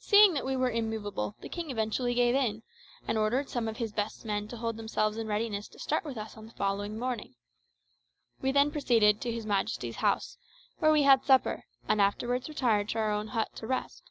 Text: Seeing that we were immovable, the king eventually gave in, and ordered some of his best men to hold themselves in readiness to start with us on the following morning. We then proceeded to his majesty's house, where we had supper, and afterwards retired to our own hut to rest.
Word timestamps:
Seeing 0.00 0.34
that 0.34 0.44
we 0.44 0.56
were 0.56 0.68
immovable, 0.72 1.36
the 1.38 1.48
king 1.48 1.70
eventually 1.70 2.12
gave 2.12 2.34
in, 2.34 2.64
and 3.06 3.16
ordered 3.16 3.48
some 3.48 3.68
of 3.68 3.76
his 3.76 3.92
best 3.92 4.24
men 4.24 4.48
to 4.48 4.56
hold 4.56 4.76
themselves 4.76 5.16
in 5.16 5.28
readiness 5.28 5.68
to 5.68 5.78
start 5.78 6.04
with 6.04 6.18
us 6.18 6.36
on 6.36 6.46
the 6.46 6.52
following 6.54 6.98
morning. 6.98 7.36
We 8.42 8.50
then 8.50 8.72
proceeded 8.72 9.20
to 9.20 9.30
his 9.30 9.46
majesty's 9.46 9.98
house, 10.02 10.38
where 10.78 10.90
we 10.90 11.04
had 11.04 11.22
supper, 11.22 11.66
and 11.86 12.00
afterwards 12.00 12.48
retired 12.48 12.88
to 12.88 12.98
our 12.98 13.12
own 13.12 13.28
hut 13.28 13.50
to 13.54 13.68
rest. 13.68 14.10